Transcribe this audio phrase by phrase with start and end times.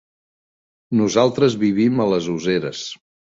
[1.01, 2.83] Nosaltres vivim a les Useres.